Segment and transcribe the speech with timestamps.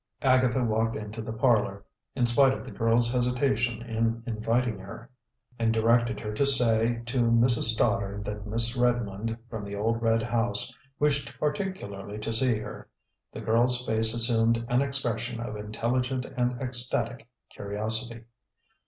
[0.23, 5.11] Agatha walked into the parlor, in spite of the girl's hesitation In inviting her,
[5.59, 7.75] and directed her to say to Mrs.
[7.75, 12.89] Stoddard that Miss Redmond, from the old red house, wished particularly to see her.
[13.31, 18.23] The girl's face assumed an expression of intelligent and ecstatic curiosity.